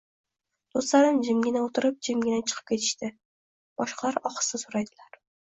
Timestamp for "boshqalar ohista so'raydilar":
3.83-5.23